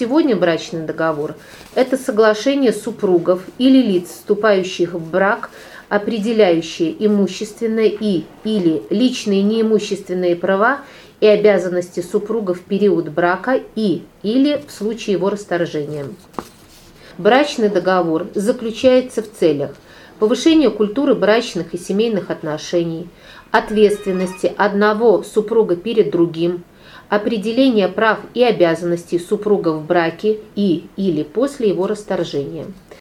[0.00, 1.34] сегодня брачный договор–
[1.74, 5.50] это соглашение супругов или лиц, вступающих в брак,
[5.90, 10.80] определяющие имущественные и или личные неимущественные права
[11.20, 16.06] и обязанности супруга в период брака и или в случае его расторжения.
[17.18, 19.74] Брачный договор заключается в целях
[20.18, 23.06] повышения культуры брачных и семейных отношений,
[23.50, 26.64] ответственности одного супруга перед другим,
[27.10, 32.66] определения прав и обязанностей супруга в браке и или после его расторжения–